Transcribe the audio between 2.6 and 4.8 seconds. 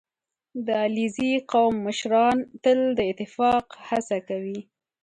تل د اتفاق هڅه کوي.